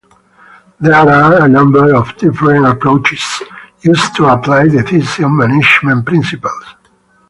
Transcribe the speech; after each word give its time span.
There 0.79 0.95
are 0.95 1.43
a 1.43 1.47
number 1.47 1.93
of 1.93 2.17
different 2.17 2.65
approaches 2.65 3.43
used 3.81 4.15
to 4.15 4.25
apply 4.29 4.67
decision 4.69 5.37
management 5.37 6.07
principles. 6.07 6.63